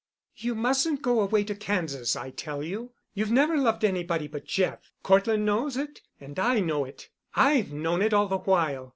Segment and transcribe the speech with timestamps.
[0.35, 2.93] "You mustn't go away to Kansas, I tell you.
[3.13, 4.91] You've never loved anybody but Jeff.
[5.03, 7.09] Cortland knows it, and I know it.
[7.35, 8.89] I've known it all the while.